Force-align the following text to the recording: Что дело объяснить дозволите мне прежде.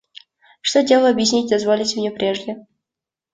Что 0.61 0.81
дело 0.81 1.11
объяснить 1.11 1.51
дозволите 1.51 1.99
мне 1.99 2.09
прежде. 2.09 2.65